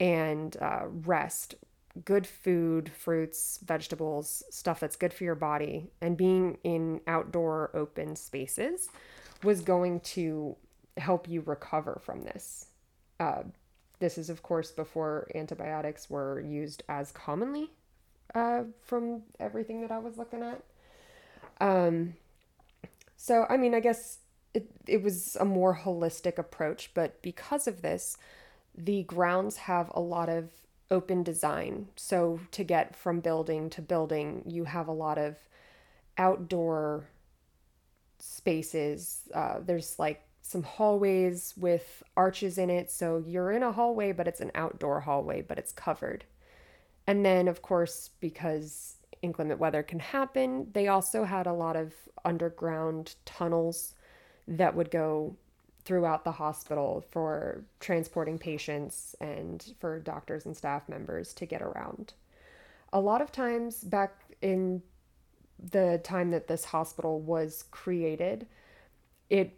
and 0.00 0.56
uh, 0.60 0.86
rest 0.86 1.54
good 2.04 2.26
food, 2.26 2.90
fruits, 2.90 3.58
vegetables, 3.64 4.42
stuff 4.50 4.80
that's 4.80 4.96
good 4.96 5.12
for 5.12 5.24
your 5.24 5.34
body, 5.34 5.90
and 6.00 6.16
being 6.16 6.58
in 6.64 7.00
outdoor 7.06 7.70
open 7.74 8.16
spaces 8.16 8.88
was 9.42 9.60
going 9.60 10.00
to 10.00 10.56
help 10.96 11.28
you 11.28 11.42
recover 11.42 12.00
from 12.02 12.22
this. 12.22 12.66
Uh, 13.22 13.42
this 14.00 14.18
is, 14.18 14.28
of 14.28 14.42
course, 14.42 14.72
before 14.72 15.28
antibiotics 15.34 16.10
were 16.10 16.40
used 16.40 16.82
as 16.88 17.12
commonly 17.12 17.70
uh, 18.34 18.62
from 18.82 19.22
everything 19.38 19.80
that 19.82 19.92
I 19.92 19.98
was 19.98 20.18
looking 20.18 20.42
at. 20.42 20.60
Um, 21.60 22.14
so, 23.16 23.46
I 23.48 23.56
mean, 23.56 23.74
I 23.74 23.80
guess 23.80 24.18
it, 24.54 24.68
it 24.88 25.04
was 25.04 25.36
a 25.38 25.44
more 25.44 25.76
holistic 25.84 26.36
approach, 26.36 26.90
but 26.94 27.22
because 27.22 27.68
of 27.68 27.82
this, 27.82 28.18
the 28.76 29.04
grounds 29.04 29.56
have 29.56 29.88
a 29.94 30.00
lot 30.00 30.28
of 30.28 30.50
open 30.90 31.22
design. 31.22 31.86
So 31.94 32.40
to 32.50 32.64
get 32.64 32.96
from 32.96 33.20
building 33.20 33.70
to 33.70 33.82
building, 33.82 34.42
you 34.46 34.64
have 34.64 34.88
a 34.88 34.92
lot 34.92 35.18
of 35.18 35.36
outdoor 36.18 37.04
spaces. 38.18 39.28
Uh, 39.32 39.60
there's 39.64 39.96
like 40.00 40.22
some 40.42 40.64
hallways 40.64 41.54
with 41.56 42.02
arches 42.16 42.58
in 42.58 42.68
it. 42.68 42.90
So 42.90 43.22
you're 43.26 43.52
in 43.52 43.62
a 43.62 43.72
hallway, 43.72 44.12
but 44.12 44.28
it's 44.28 44.40
an 44.40 44.50
outdoor 44.54 45.00
hallway, 45.00 45.40
but 45.40 45.58
it's 45.58 45.72
covered. 45.72 46.24
And 47.06 47.24
then, 47.24 47.48
of 47.48 47.62
course, 47.62 48.10
because 48.20 48.96
inclement 49.22 49.60
weather 49.60 49.82
can 49.82 50.00
happen, 50.00 50.68
they 50.72 50.88
also 50.88 51.24
had 51.24 51.46
a 51.46 51.52
lot 51.52 51.76
of 51.76 51.94
underground 52.24 53.14
tunnels 53.24 53.94
that 54.46 54.74
would 54.74 54.90
go 54.90 55.36
throughout 55.84 56.24
the 56.24 56.32
hospital 56.32 57.04
for 57.10 57.64
transporting 57.80 58.38
patients 58.38 59.16
and 59.20 59.74
for 59.78 59.98
doctors 59.98 60.46
and 60.46 60.56
staff 60.56 60.88
members 60.88 61.32
to 61.34 61.46
get 61.46 61.62
around. 61.62 62.12
A 62.92 63.00
lot 63.00 63.22
of 63.22 63.32
times 63.32 63.82
back 63.82 64.14
in 64.42 64.82
the 65.70 66.00
time 66.02 66.30
that 66.30 66.48
this 66.48 66.64
hospital 66.64 67.20
was 67.20 67.64
created, 67.70 68.46
it 69.30 69.56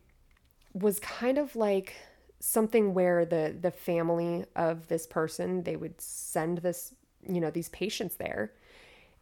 was 0.75 1.01
kind 1.01 1.39
of 1.39 1.57
like 1.57 1.95
something 2.41 2.93
where 2.93 3.25
the 3.25 3.57
the 3.59 3.71
family 3.71 4.45
of 4.55 4.89
this 4.89 5.07
person 5.07 5.63
they 5.63 5.77
would 5.77 5.99
send 5.99 6.59
this 6.59 6.95
you 7.27 7.41
know 7.41 7.51
these 7.51 7.71
patients 7.71 8.17
there 8.17 8.53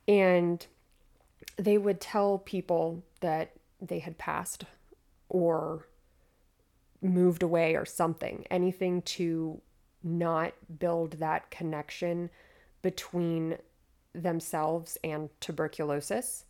and 0.08 0.66
they 1.56 1.78
would 1.78 2.00
tell 2.00 2.38
people 2.38 3.02
that 3.20 3.52
they 3.80 3.98
had 3.98 4.18
passed 4.18 4.64
or 5.28 5.86
moved 7.00 7.42
away 7.42 7.74
or 7.74 7.84
something, 7.84 8.46
anything 8.50 9.02
to 9.02 9.60
not 10.02 10.52
build 10.78 11.12
that 11.12 11.50
connection 11.50 12.30
between 12.80 13.56
themselves 14.14 14.98
and 15.02 15.28
tuberculosis, 15.40 16.44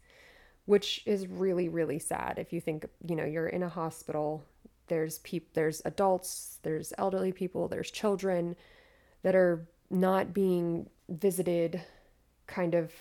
which 0.66 1.02
is 1.06 1.26
really, 1.26 1.68
really 1.68 1.98
sad. 1.98 2.38
If 2.38 2.52
you 2.52 2.60
think, 2.60 2.86
you 3.06 3.16
know, 3.16 3.24
you're 3.24 3.48
in 3.48 3.62
a 3.62 3.68
hospital, 3.68 4.44
there's 4.88 5.18
people, 5.20 5.48
there's 5.54 5.82
adults, 5.84 6.58
there's 6.62 6.92
elderly 6.98 7.32
people, 7.32 7.68
there's 7.68 7.90
children 7.90 8.56
that 9.22 9.34
are 9.34 9.66
not 9.90 10.32
being 10.32 10.88
visited 11.08 11.80
kind 12.46 12.74
of 12.74 12.92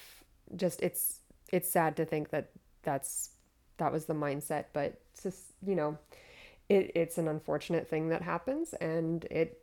just 0.56 0.82
it's 0.82 1.20
it's 1.52 1.70
sad 1.70 1.96
to 1.96 2.06
think 2.06 2.30
that 2.30 2.50
that's 2.84 3.30
that 3.78 3.92
was 3.92 4.06
the 4.06 4.14
mindset 4.14 4.66
but 4.74 5.00
just 5.22 5.46
you 5.66 5.76
know 5.76 5.98
it, 6.70 6.92
it's 6.96 7.18
an 7.18 7.28
unfortunate 7.28 7.90
thing 7.90 8.10
that 8.10 8.22
happens 8.22 8.74
and 8.74 9.26
it 9.26 9.62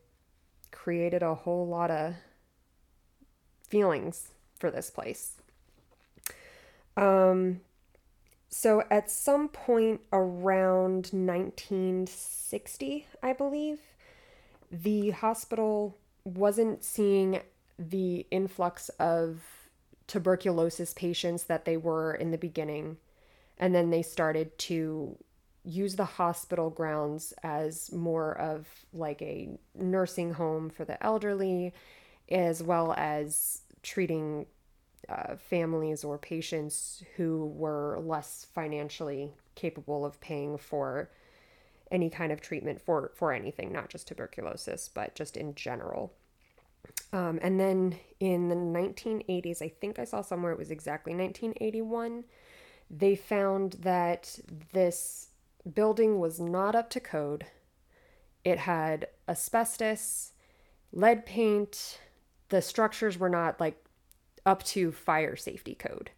created 0.71 1.23
a 1.23 1.35
whole 1.35 1.67
lot 1.67 1.91
of 1.91 2.15
feelings 3.69 4.31
for 4.59 4.71
this 4.71 4.91
place. 4.91 5.35
Um, 6.97 7.61
so 8.49 8.83
at 8.91 9.11
some 9.11 9.49
point 9.49 10.01
around 10.13 11.11
1960, 11.13 13.07
I 13.23 13.33
believe, 13.33 13.81
the 14.71 15.11
hospital 15.11 15.99
wasn't 16.25 16.83
seeing 16.85 17.41
the 17.79 18.27
influx 18.31 18.89
of 18.99 19.43
tuberculosis 20.07 20.95
patients 20.95 21.45
that 21.45 21.65
they 21.65 21.77
were 21.77 22.15
in 22.15 22.31
the 22.31 22.39
beginning. 22.39 22.97
And 23.59 23.75
then 23.75 23.91
they 23.91 24.03
started 24.03 24.57
to 24.59 25.17
use 25.65 25.97
the 25.97 26.05
hospital 26.05 26.71
grounds 26.71 27.35
as 27.43 27.93
more 27.93 28.33
of 28.39 28.67
like 28.93 29.21
a 29.21 29.51
nursing 29.75 30.33
home 30.33 30.71
for 30.71 30.85
the 30.85 31.03
elderly, 31.05 31.75
as 32.31 32.63
well 32.63 32.95
as 32.97 33.63
treating 33.83 34.47
uh, 35.09 35.37
families 35.37 36.05
or 36.05 36.19
patients 36.19 37.03
who 37.17 37.47
were 37.57 37.99
less 38.03 38.47
financially 38.55 39.33
capable 39.55 40.05
of 40.05 40.21
paying 40.21 40.59
for 40.59 41.11
any 41.91 42.11
kind 42.11 42.31
of 42.33 42.41
treatment 42.41 42.81
for 42.81 43.11
for 43.15 43.33
anything, 43.33 43.73
not 43.73 43.89
just 43.89 44.09
tuberculosis, 44.09 44.89
but 44.89 45.15
just 45.15 45.37
in 45.37 45.55
general. 45.55 46.13
Um, 47.13 47.39
and 47.43 47.59
then 47.59 47.99
in 48.21 48.49
the 48.49 48.55
1980s, 48.55 49.63
I 49.63 49.69
think 49.69 49.99
I 49.99 50.05
saw 50.05 50.21
somewhere 50.21 50.53
it 50.53 50.59
was 50.59 50.71
exactly 50.71 51.15
1981, 51.15 52.25
they 52.91 53.17
found 53.17 53.75
that 53.81 54.39
this 54.73 55.29
building 55.75 56.19
was 56.19 56.41
not 56.41 56.75
up 56.75 56.91
to 56.91 57.01
code. 57.01 57.47
It 58.45 58.59
had 58.59 59.09
asbestos, 59.29 60.33
lead 60.93 61.27
paint. 61.27 61.99
The 62.49 62.63
structures 62.63 63.19
were 63.19 63.29
not 63.29 63.61
like 63.61 63.83
up 64.47 64.63
to 64.65 64.93
fire 64.93 65.37
safety 65.37 65.75
code. 65.75 66.11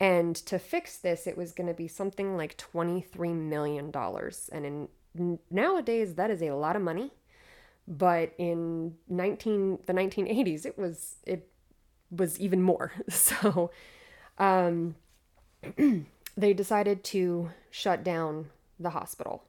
And 0.00 0.34
to 0.46 0.58
fix 0.58 0.96
this, 0.98 1.26
it 1.26 1.36
was 1.36 1.52
going 1.52 1.68
to 1.68 1.74
be 1.74 1.88
something 1.88 2.36
like 2.36 2.56
$23 2.58 3.34
million. 3.36 3.92
And 4.52 4.88
in, 5.14 5.38
nowadays, 5.50 6.14
that 6.16 6.30
is 6.30 6.42
a 6.42 6.50
lot 6.52 6.76
of 6.76 6.82
money. 6.82 7.12
but 7.86 8.32
in 8.38 8.94
19 9.08 9.80
the 9.86 9.92
1980s 9.92 10.64
it 10.66 10.78
was 10.78 11.16
it 11.26 11.48
was 12.10 12.38
even 12.40 12.62
more. 12.62 12.92
So 13.10 13.70
um, 14.38 14.96
they 16.36 16.52
decided 16.52 17.04
to 17.04 17.50
shut 17.70 18.02
down 18.04 18.50
the 18.78 18.90
hospital. 18.90 19.44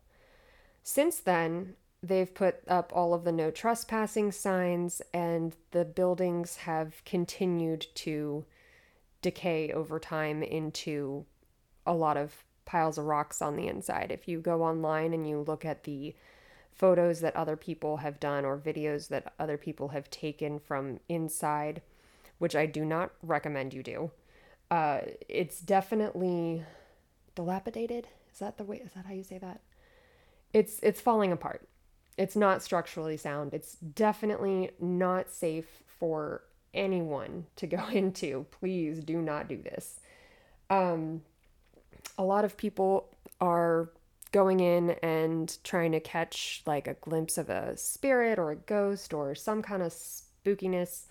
Since 0.84 1.20
then, 1.20 1.76
they've 2.04 2.34
put 2.34 2.58
up 2.68 2.92
all 2.94 3.14
of 3.14 3.24
the 3.24 3.32
no 3.32 3.50
trespassing 3.50 4.32
signs, 4.32 5.02
and 5.14 5.56
the 5.72 5.86
buildings 5.86 6.58
have 6.58 7.02
continued 7.06 7.88
to 7.96 8.46
decay 9.22 9.72
over 9.72 10.00
time 10.00 10.44
into 10.44 11.26
a 11.86 11.94
lot 11.94 12.18
of 12.18 12.44
piles 12.66 12.98
of 12.98 13.06
rocks 13.06 13.42
on 13.42 13.56
the 13.56 13.68
inside. 13.68 14.12
If 14.12 14.28
you 14.28 14.40
go 14.40 14.64
online 14.64 15.14
and 15.14 15.28
you 15.28 15.40
look 15.40 15.64
at 15.64 15.86
the 15.86 16.14
photos 16.74 17.22
that 17.22 17.36
other 17.36 17.56
people 17.56 17.98
have 17.98 18.20
done 18.20 18.46
or 18.46 18.58
videos 18.58 19.08
that 19.08 19.34
other 19.40 19.58
people 19.58 19.90
have 19.90 20.10
taken 20.10 20.60
from 20.60 21.00
inside, 21.08 21.82
which 22.40 22.56
I 22.56 22.66
do 22.66 22.84
not 22.84 23.12
recommend 23.22 23.74
you 23.74 23.84
do, 23.84 24.12
uh, 24.70 25.02
it's 25.30 25.62
definitely 25.62 26.66
dilapidated. 27.36 28.08
Is 28.32 28.40
that 28.40 28.58
the 28.58 28.64
way? 28.64 28.82
Is 28.84 28.94
that 28.94 29.06
how 29.06 29.14
you 29.14 29.24
say 29.24 29.38
that? 29.38 29.62
It's 30.52 30.80
it's 30.82 31.00
falling 31.00 31.32
apart. 31.32 31.68
It's 32.18 32.36
not 32.36 32.62
structurally 32.62 33.18
sound. 33.18 33.54
It's 33.54 33.76
definitely 33.76 34.72
not 34.80 35.30
safe 35.30 35.84
for 36.00 36.44
anyone 36.74 37.46
to 37.58 37.68
go 37.68 37.88
into. 37.92 38.46
Please 38.52 39.04
do 39.04 39.22
not 39.22 39.48
do 39.48 39.58
this. 39.62 40.00
Um, 40.70 41.22
a 42.18 42.24
lot 42.24 42.46
of 42.46 42.58
people 42.58 43.10
are 43.42 43.90
going 44.32 44.60
in 44.60 44.92
and 45.04 45.58
trying 45.64 45.92
to 45.92 46.00
catch 46.00 46.64
like 46.66 46.88
a 46.88 46.96
glimpse 46.96 47.38
of 47.38 47.50
a 47.50 47.78
spirit 47.78 48.40
or 48.40 48.52
a 48.52 48.56
ghost 48.56 49.14
or 49.14 49.36
some 49.36 49.62
kind 49.62 49.84
of 49.84 49.94
spookiness 49.94 51.06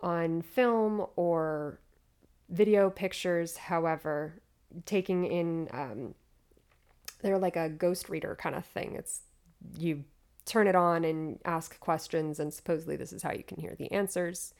on 0.00 0.42
film 0.42 1.06
or 1.16 1.78
video 2.48 2.90
pictures. 2.90 3.56
However, 3.56 4.40
taking 4.86 5.24
in, 5.24 5.68
um, 5.72 6.14
they're 7.22 7.38
like 7.38 7.56
a 7.56 7.68
ghost 7.68 8.08
reader 8.08 8.36
kind 8.40 8.54
of 8.54 8.64
thing. 8.64 8.94
It's 8.96 9.20
you 9.78 10.04
turn 10.44 10.66
it 10.66 10.74
on 10.74 11.04
and 11.04 11.38
ask 11.44 11.78
questions, 11.80 12.38
and 12.38 12.52
supposedly 12.52 12.96
this 12.96 13.12
is 13.12 13.22
how 13.22 13.32
you 13.32 13.42
can 13.42 13.58
hear 13.58 13.74
the 13.74 13.90
answers. 13.92 14.54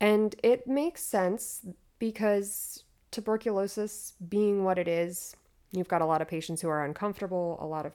And 0.00 0.34
it 0.42 0.66
makes 0.66 1.02
sense 1.02 1.64
because 1.98 2.84
tuberculosis 3.10 4.14
being 4.28 4.64
what 4.64 4.78
it 4.78 4.88
is, 4.88 5.34
you've 5.72 5.88
got 5.88 6.02
a 6.02 6.06
lot 6.06 6.22
of 6.22 6.28
patients 6.28 6.60
who 6.60 6.68
are 6.68 6.84
uncomfortable, 6.84 7.58
a 7.60 7.66
lot 7.66 7.86
of 7.86 7.92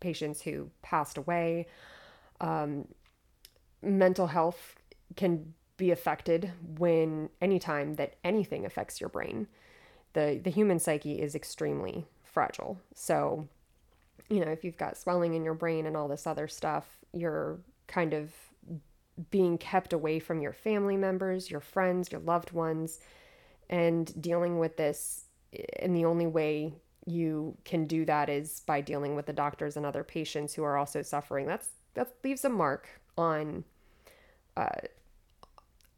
patients 0.00 0.42
who 0.42 0.70
passed 0.82 1.18
away. 1.18 1.66
Um, 2.40 2.86
mental 3.82 4.26
health 4.26 4.76
can 5.16 5.54
be 5.76 5.90
affected 5.90 6.52
when 6.78 7.28
anytime 7.40 7.94
that 7.94 8.14
anything 8.24 8.64
affects 8.64 9.00
your 9.00 9.08
brain. 9.10 9.46
The 10.14 10.40
the 10.42 10.50
human 10.50 10.78
psyche 10.78 11.20
is 11.20 11.34
extremely 11.34 12.06
fragile. 12.24 12.78
So, 12.94 13.48
you 14.28 14.44
know, 14.44 14.50
if 14.50 14.64
you've 14.64 14.76
got 14.76 14.96
swelling 14.96 15.34
in 15.34 15.44
your 15.44 15.54
brain 15.54 15.86
and 15.86 15.96
all 15.96 16.08
this 16.08 16.26
other 16.26 16.48
stuff, 16.48 16.98
you're 17.12 17.58
kind 17.86 18.12
of 18.12 18.32
being 19.30 19.56
kept 19.56 19.92
away 19.92 20.18
from 20.18 20.40
your 20.40 20.52
family 20.52 20.96
members, 20.96 21.50
your 21.50 21.60
friends, 21.60 22.12
your 22.12 22.20
loved 22.20 22.52
ones, 22.52 23.00
and 23.70 24.20
dealing 24.20 24.58
with 24.58 24.76
this. 24.76 25.24
And 25.78 25.96
the 25.96 26.04
only 26.04 26.26
way 26.26 26.74
you 27.06 27.56
can 27.64 27.86
do 27.86 28.04
that 28.04 28.28
is 28.28 28.60
by 28.66 28.80
dealing 28.80 29.14
with 29.14 29.26
the 29.26 29.32
doctors 29.32 29.76
and 29.76 29.86
other 29.86 30.04
patients 30.04 30.54
who 30.54 30.64
are 30.64 30.76
also 30.76 31.02
suffering. 31.02 31.46
That's 31.46 31.68
that 31.94 32.12
leaves 32.22 32.44
a 32.44 32.48
mark 32.48 32.88
on 33.16 33.64
uh, 34.56 34.68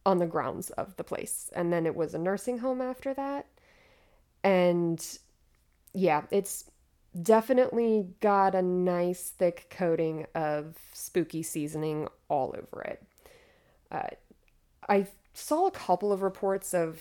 on 0.07 0.19
the 0.19 0.27
grounds 0.27 0.71
of 0.71 0.97
the 0.97 1.05
place. 1.05 1.51
And 1.55 1.73
then 1.73 1.87
it 1.87 1.95
was 1.95 2.15
a 2.15 2.19
nursing 2.19 2.59
home 2.59 2.81
after 2.81 3.15
that. 3.15 3.47
And 4.45 5.05
yeah, 5.93 6.23
it's 6.31 6.71
definitely 7.21 8.09
got 8.21 8.55
a 8.55 8.63
nice 8.63 9.31
thick 9.31 9.75
coating 9.77 10.27
of 10.35 10.77
spooky 10.93 11.43
seasoning 11.43 12.09
all 12.29 12.55
over 12.57 12.83
it. 12.83 13.03
Uh, 13.91 14.09
I 14.89 15.07
saw 15.35 15.67
a 15.67 15.71
couple 15.71 16.13
of 16.13 16.23
reports 16.23 16.75
of 16.75 17.01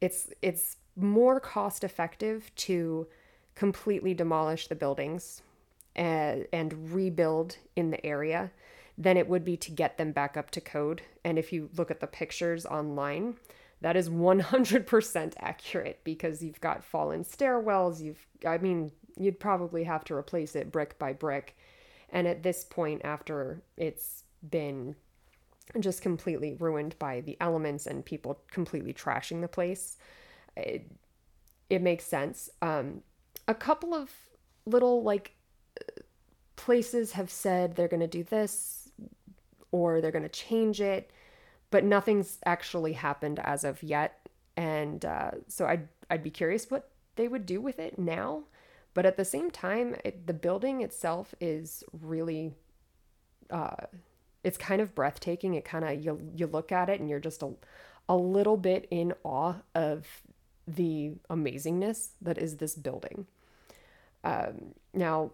it's 0.00 0.28
it's 0.42 0.76
more 0.96 1.40
cost 1.40 1.82
effective 1.82 2.54
to 2.54 3.06
completely 3.54 4.14
demolish 4.14 4.68
the 4.68 4.74
buildings 4.74 5.42
and, 5.96 6.46
and 6.52 6.92
rebuild 6.92 7.56
in 7.76 7.90
the 7.90 8.04
area 8.04 8.50
than 8.96 9.16
it 9.16 9.28
would 9.28 9.44
be 9.44 9.56
to 9.56 9.70
get 9.70 9.98
them 9.98 10.12
back 10.12 10.36
up 10.36 10.50
to 10.52 10.60
code. 10.60 11.02
And 11.24 11.38
if 11.38 11.52
you 11.52 11.68
look 11.76 11.90
at 11.90 12.00
the 12.00 12.06
pictures 12.06 12.64
online, 12.66 13.36
that 13.80 13.96
is 13.96 14.08
100% 14.08 15.34
accurate 15.38 16.00
because 16.04 16.42
you've 16.42 16.60
got 16.60 16.84
fallen 16.84 17.24
stairwells. 17.24 18.00
You've, 18.00 18.26
I 18.46 18.58
mean, 18.58 18.92
you'd 19.16 19.40
probably 19.40 19.84
have 19.84 20.04
to 20.04 20.14
replace 20.14 20.56
it 20.56 20.72
brick 20.72 20.98
by 20.98 21.12
brick. 21.12 21.56
And 22.10 22.26
at 22.26 22.42
this 22.42 22.64
point, 22.64 23.02
after 23.04 23.62
it's 23.76 24.24
been 24.48 24.96
just 25.80 26.02
completely 26.02 26.54
ruined 26.54 26.96
by 26.98 27.20
the 27.20 27.36
elements 27.40 27.86
and 27.86 28.04
people 28.04 28.40
completely 28.50 28.92
trashing 28.92 29.40
the 29.40 29.48
place, 29.48 29.96
it, 30.56 30.90
it 31.70 31.82
makes 31.82 32.04
sense. 32.04 32.50
Um, 32.62 33.02
a 33.48 33.54
couple 33.54 33.94
of 33.94 34.10
little 34.66 35.02
like 35.02 35.34
places 36.56 37.12
have 37.12 37.30
said 37.30 37.74
they're 37.74 37.88
going 37.88 38.00
to 38.00 38.06
do 38.06 38.22
this 38.22 38.88
or 39.72 40.00
they're 40.00 40.12
going 40.12 40.22
to 40.22 40.28
change 40.28 40.80
it, 40.80 41.10
but 41.70 41.84
nothing's 41.84 42.38
actually 42.46 42.92
happened 42.92 43.40
as 43.40 43.64
of 43.64 43.82
yet. 43.82 44.28
And 44.56 45.04
uh, 45.04 45.32
so 45.48 45.66
I'd, 45.66 45.88
I'd 46.08 46.22
be 46.22 46.30
curious 46.30 46.70
what 46.70 46.90
they 47.16 47.26
would 47.26 47.44
do 47.44 47.60
with 47.60 47.78
it 47.78 47.98
now. 47.98 48.44
But 48.94 49.06
at 49.06 49.16
the 49.16 49.24
same 49.24 49.50
time, 49.50 49.96
it, 50.04 50.26
the 50.26 50.32
building 50.32 50.80
itself 50.80 51.34
is 51.40 51.82
really, 51.92 52.52
uh, 53.50 53.74
it's 54.44 54.56
kind 54.56 54.80
of 54.80 54.94
breathtaking. 54.94 55.54
It 55.54 55.64
kind 55.64 55.84
of, 55.84 56.02
you, 56.02 56.20
you 56.34 56.46
look 56.46 56.70
at 56.70 56.88
it 56.88 57.00
and 57.00 57.10
you're 57.10 57.20
just 57.20 57.42
a, 57.42 57.50
a 58.08 58.16
little 58.16 58.56
bit 58.56 58.86
in 58.90 59.12
awe 59.24 59.54
of 59.74 60.22
the 60.66 61.12
amazingness 61.28 62.10
that 62.22 62.38
is 62.38 62.56
this 62.56 62.76
building. 62.76 63.26
Um, 64.22 64.74
now, 64.94 65.32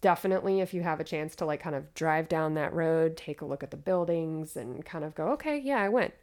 definitely 0.00 0.60
if 0.60 0.72
you 0.72 0.82
have 0.82 1.00
a 1.00 1.04
chance 1.04 1.34
to 1.36 1.44
like 1.44 1.60
kind 1.60 1.76
of 1.76 1.92
drive 1.94 2.28
down 2.28 2.54
that 2.54 2.72
road, 2.72 3.16
take 3.16 3.40
a 3.40 3.44
look 3.44 3.62
at 3.62 3.70
the 3.70 3.76
buildings 3.76 4.56
and 4.56 4.84
kind 4.84 5.04
of 5.04 5.14
go, 5.14 5.28
okay, 5.28 5.58
yeah, 5.58 5.82
I 5.82 5.88
went. 5.88 6.14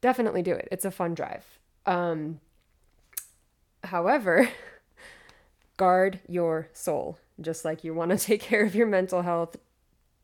Definitely 0.00 0.42
do 0.42 0.52
it. 0.52 0.68
It's 0.70 0.84
a 0.84 0.90
fun 0.90 1.14
drive. 1.14 1.58
Um, 1.86 2.40
however, 3.84 4.48
guard 5.78 6.20
your 6.28 6.68
soul. 6.74 7.18
Just 7.40 7.64
like 7.64 7.82
you 7.82 7.94
want 7.94 8.10
to 8.10 8.18
take 8.26 8.42
care 8.42 8.62
of 8.62 8.74
your 8.74 8.86
mental 8.86 9.22
health, 9.22 9.56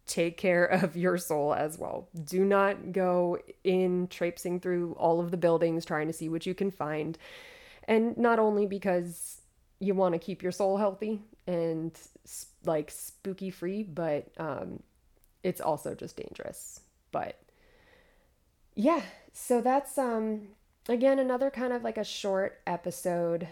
take 0.07 0.37
care 0.37 0.67
of 0.67 0.97
your 0.97 1.17
soul 1.17 1.55
as 1.55 1.79
well. 1.79 2.09
Do 2.23 2.45
not 2.45 2.93
go 2.93 3.39
in 3.65 4.09
traipsing 4.09 4.61
through 4.61 4.93
all 4.99 5.21
of 5.21 5.31
the 5.31 5.39
buildings 5.39 5.87
trying 5.87 6.09
to 6.09 6.13
see 6.13 6.29
what 6.29 6.45
you 6.45 6.55
can 6.55 6.71
find. 6.71 7.17
And 7.89 8.17
not 8.19 8.39
only 8.39 8.67
because 8.67 9.41
you 9.81 9.95
want 9.95 10.13
to 10.13 10.19
keep 10.19 10.43
your 10.43 10.53
soul 10.53 10.77
healthy 10.77 11.23
and 11.47 11.99
like 12.65 12.91
spooky 12.91 13.51
free, 13.51 13.83
but 13.83 14.29
um, 14.39 14.83
it's 15.43 15.61
also 15.61 15.95
just 15.95 16.17
dangerous. 16.17 16.81
But 17.13 17.41
yeah, 18.75 19.03
so 19.33 19.61
that's 19.61 19.97
um 19.99 20.49
again 20.89 21.19
another 21.19 21.51
kind 21.51 21.73
of 21.73 21.85
like 21.85 21.99
a 21.99 22.05
short 22.05 22.61
episode, 22.67 23.49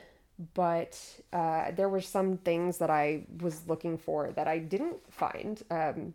but 0.55 0.99
uh, 1.33 1.71
there 1.73 1.89
were 1.89 2.01
some 2.01 2.37
things 2.39 2.79
that 2.79 2.91
I 2.91 3.25
was 3.41 3.67
looking 3.69 3.99
for 3.99 4.31
that 4.33 4.49
I 4.49 4.59
didn't 4.59 5.13
find. 5.13 5.63
Um, 5.71 6.15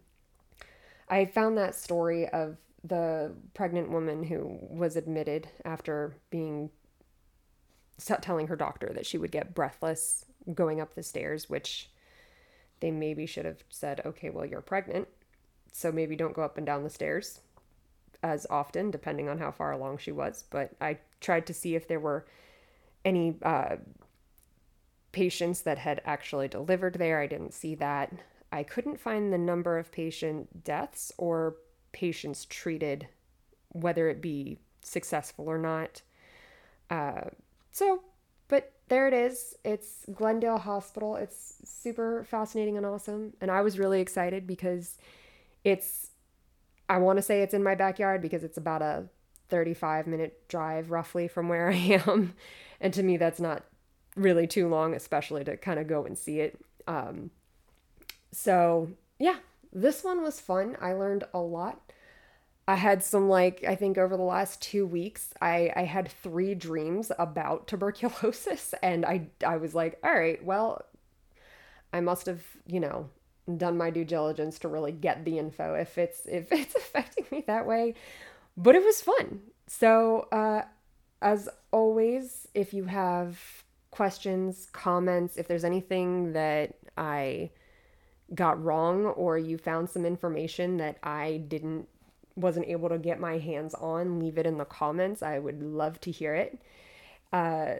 I 1.09 1.25
found 1.25 1.57
that 1.57 1.75
story 1.75 2.27
of 2.29 2.57
the 2.83 3.31
pregnant 3.53 3.89
woman 3.89 4.23
who 4.23 4.59
was 4.61 4.95
admitted 4.95 5.47
after 5.65 6.15
being 6.29 6.69
telling 8.21 8.47
her 8.47 8.55
doctor 8.55 8.91
that 8.93 9.05
she 9.05 9.17
would 9.17 9.31
get 9.31 9.55
breathless 9.55 10.25
going 10.53 10.79
up 10.79 10.93
the 10.93 11.03
stairs, 11.03 11.49
which 11.49 11.89
they 12.79 12.91
maybe 12.91 13.25
should 13.25 13.45
have 13.45 13.63
said, 13.69 14.01
okay, 14.05 14.29
well, 14.29 14.45
you're 14.45 14.61
pregnant, 14.61 15.07
so 15.71 15.91
maybe 15.91 16.15
don't 16.15 16.35
go 16.35 16.43
up 16.43 16.57
and 16.57 16.65
down 16.65 16.83
the 16.83 16.89
stairs 16.89 17.41
as 18.23 18.45
often, 18.49 18.91
depending 18.91 19.29
on 19.29 19.39
how 19.39 19.51
far 19.51 19.71
along 19.71 19.97
she 19.97 20.11
was. 20.11 20.43
But 20.49 20.71
I 20.79 20.99
tried 21.21 21.47
to 21.47 21.53
see 21.53 21.75
if 21.75 21.87
there 21.87 21.99
were 21.99 22.25
any 23.03 23.35
uh, 23.41 23.77
patients 25.17 25.63
that 25.63 25.79
had 25.79 25.99
actually 26.05 26.47
delivered 26.47 26.93
there. 26.93 27.19
I 27.19 27.25
didn't 27.25 27.55
see 27.55 27.73
that. 27.73 28.13
I 28.51 28.61
couldn't 28.61 28.99
find 28.99 29.33
the 29.33 29.37
number 29.39 29.79
of 29.79 29.91
patient 29.91 30.63
deaths 30.63 31.11
or 31.17 31.55
patients 31.91 32.45
treated, 32.45 33.07
whether 33.69 34.09
it 34.09 34.21
be 34.21 34.59
successful 34.83 35.49
or 35.49 35.57
not. 35.57 36.03
Uh, 36.91 37.21
so 37.71 38.03
but 38.47 38.73
there 38.89 39.07
it 39.07 39.13
is. 39.15 39.55
It's 39.65 40.05
Glenn 40.13 40.39
Dale 40.39 40.59
Hospital. 40.59 41.15
It's 41.15 41.55
super 41.65 42.23
fascinating 42.23 42.77
and 42.77 42.85
awesome. 42.85 43.33
And 43.41 43.49
I 43.49 43.61
was 43.61 43.79
really 43.79 44.01
excited 44.01 44.45
because 44.45 44.99
It's, 45.63 46.11
I 46.87 46.99
want 46.99 47.17
to 47.17 47.23
say 47.23 47.41
it's 47.41 47.55
in 47.55 47.63
my 47.63 47.73
backyard 47.73 48.21
because 48.21 48.43
it's 48.43 48.57
about 48.57 48.83
a 48.83 49.05
35 49.49 50.05
minute 50.05 50.47
drive 50.47 50.91
roughly 50.91 51.27
from 51.27 51.49
where 51.49 51.69
I 51.71 52.01
am. 52.05 52.35
And 52.79 52.93
to 52.93 53.01
me, 53.01 53.17
that's 53.17 53.39
not 53.39 53.63
really 54.17 54.47
too 54.47 54.67
long, 54.67 54.93
especially 54.93 55.43
to 55.45 55.57
kind 55.57 55.79
of 55.79 55.87
go 55.87 56.05
and 56.05 56.17
see 56.17 56.39
it. 56.39 56.59
Um, 56.87 57.31
so, 58.31 58.91
yeah, 59.19 59.37
this 59.71 60.03
one 60.03 60.21
was 60.21 60.39
fun. 60.39 60.77
I 60.81 60.93
learned 60.93 61.25
a 61.33 61.39
lot. 61.39 61.81
I 62.67 62.75
had 62.75 63.01
some 63.03 63.29
like 63.29 63.63
I 63.65 63.75
think 63.75 63.97
over 63.97 64.17
the 64.17 64.23
last 64.23 64.61
2 64.61 64.85
weeks 64.85 65.33
I 65.41 65.71
I 65.75 65.83
had 65.83 66.09
3 66.09 66.53
dreams 66.55 67.11
about 67.17 67.67
tuberculosis 67.67 68.73
and 68.83 69.05
I 69.05 69.27
I 69.45 69.57
was 69.57 69.73
like, 69.73 69.99
"All 70.03 70.13
right, 70.13 70.43
well, 70.43 70.83
I 71.93 72.01
must 72.01 72.25
have, 72.25 72.41
you 72.65 72.79
know, 72.81 73.09
done 73.55 73.77
my 73.77 73.89
due 73.89 74.03
diligence 74.03 74.59
to 74.59 74.67
really 74.67 74.91
get 74.91 75.23
the 75.23 75.37
info 75.39 75.75
if 75.75 75.97
it's 75.97 76.25
if 76.25 76.51
it's 76.51 76.75
affecting 76.75 77.25
me 77.31 77.43
that 77.47 77.65
way." 77.65 77.95
But 78.57 78.75
it 78.75 78.83
was 78.83 79.01
fun. 79.01 79.41
So, 79.67 80.27
uh 80.31 80.63
as 81.21 81.49
always, 81.71 82.47
if 82.53 82.73
you 82.73 82.85
have 82.85 83.63
questions, 83.97 84.67
comments, 84.73 85.37
if 85.37 85.47
there's 85.47 85.63
anything 85.63 86.33
that 86.33 86.75
I 86.95 87.49
got 88.35 88.63
wrong 88.63 89.05
or 89.05 89.39
you 89.39 89.57
found 89.57 89.89
some 89.89 90.05
information 90.05 90.77
that 90.77 90.97
I 91.01 91.41
didn't 91.47 91.87
wasn't 92.35 92.67
able 92.67 92.89
to 92.89 92.99
get 92.99 93.19
my 93.19 93.39
hands 93.39 93.73
on, 93.73 94.19
leave 94.19 94.37
it 94.37 94.45
in 94.45 94.59
the 94.59 94.65
comments. 94.65 95.23
I 95.23 95.39
would 95.39 95.63
love 95.63 95.99
to 96.01 96.11
hear 96.11 96.35
it. 96.35 96.61
Uh, 97.33 97.77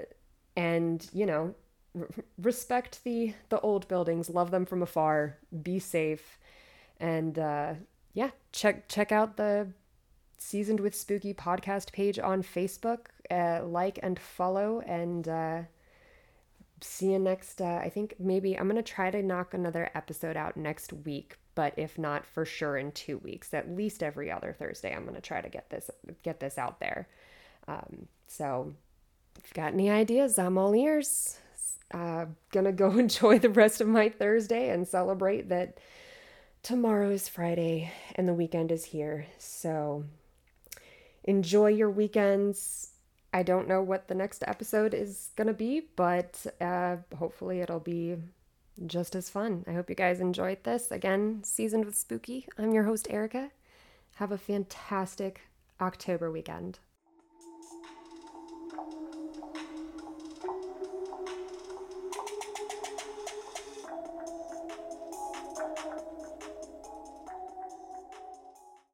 and 0.56 1.08
you 1.14 1.28
know, 1.28 1.54
r- 1.96 2.08
respect 2.42 3.04
the 3.04 3.36
the 3.50 3.60
old 3.60 3.88
buildings, 3.88 4.28
love 4.28 4.50
them 4.50 4.66
from 4.66 4.82
afar, 4.82 5.38
be 5.62 5.78
safe, 5.78 6.40
and 7.00 7.38
uh, 7.38 7.76
yeah, 8.16 8.32
check 8.52 8.90
check 8.90 9.12
out 9.12 9.38
the 9.38 9.68
seasoned 10.40 10.80
with 10.80 10.96
spooky 10.96 11.36
podcast 11.36 11.92
page 11.92 12.18
on 12.18 12.42
Facebook. 12.42 13.02
Uh, 13.30 13.64
like 13.64 14.00
and 14.02 14.18
follow, 14.18 14.80
and 14.80 15.28
uh, 15.28 15.62
see 16.82 17.12
you 17.12 17.20
next. 17.20 17.62
Uh, 17.62 17.80
I 17.84 17.90
think 17.90 18.16
maybe 18.20 18.58
I'm 18.58 18.68
gonna 18.68 18.84
try 18.84 19.12
to 19.12 19.22
knock 19.24 19.54
another 19.54 19.90
episode 19.96 20.38
out 20.38 20.58
next 20.58 20.94
week, 20.94 21.38
but 21.56 21.74
if 21.78 21.98
not, 21.98 22.26
for 22.26 22.46
sure 22.46 22.78
in 22.78 22.92
two 22.92 23.18
weeks, 23.20 23.54
at 23.54 23.70
least 23.70 24.04
every 24.04 24.32
other 24.32 24.56
Thursday, 24.58 24.94
I'm 24.94 25.06
gonna 25.06 25.22
try 25.22 25.42
to 25.42 25.50
get 25.50 25.70
this 25.70 25.90
get 26.24 26.40
this 26.40 26.58
out 26.58 26.80
there. 26.80 27.08
Um, 27.68 28.08
so, 28.28 28.74
if 29.38 29.46
you've 29.46 29.54
got 29.54 29.74
any 29.74 29.90
ideas, 29.90 30.38
I'm 30.40 30.58
all 30.58 30.76
ears. 30.76 31.38
Uh, 31.92 32.26
gonna 32.52 32.72
go 32.72 32.92
enjoy 32.98 33.40
the 33.40 33.50
rest 33.50 33.82
of 33.82 33.88
my 33.88 34.10
Thursday 34.10 34.70
and 34.70 34.88
celebrate 34.88 35.50
that 35.50 35.80
tomorrow 36.64 37.10
is 37.10 37.30
Friday 37.30 37.92
and 38.16 38.28
the 38.28 38.34
weekend 38.34 38.72
is 38.72 38.86
here. 38.86 39.26
So, 39.38 40.04
enjoy 41.24 41.68
your 41.68 41.90
weekends 41.90 42.92
I 43.34 43.44
don't 43.44 43.68
know 43.68 43.82
what 43.82 44.08
the 44.08 44.16
next 44.16 44.44
episode 44.48 44.94
is 44.94 45.30
going 45.36 45.48
to 45.48 45.54
be, 45.54 45.84
but 45.96 46.46
uh, 46.62 46.98
hopefully 47.18 47.62
it'll 47.62 47.80
be 47.80 48.18
just 48.86 49.16
as 49.16 49.30
fun. 49.30 49.64
I 49.68 49.74
hope 49.74 49.90
you 49.90 49.96
guys 49.96 50.20
enjoyed 50.20 50.64
this. 50.64 50.92
Again, 50.92 51.42
Seasoned 51.44 51.86
with 51.86 51.96
Spooky. 51.98 52.48
I'm 52.58 52.74
your 52.74 52.84
host, 52.84 53.08
Erica. 53.10 53.52
Have 54.16 54.32
a 54.32 54.38
fantastic 54.38 55.42
October 55.82 56.32
weekend. 56.32 56.80